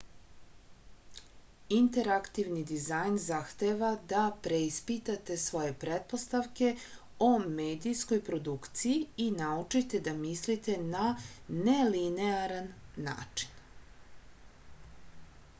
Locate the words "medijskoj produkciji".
7.59-8.97